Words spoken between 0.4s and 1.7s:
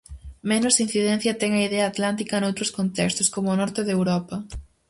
Menos incidencia ten a